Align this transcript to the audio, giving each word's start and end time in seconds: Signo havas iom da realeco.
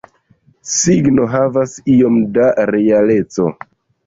Signo 0.75 1.27
havas 1.33 1.75
iom 1.97 2.17
da 2.39 2.49
realeco. 2.73 3.49